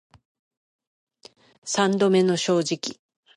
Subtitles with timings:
[1.63, 2.99] 三度目の正直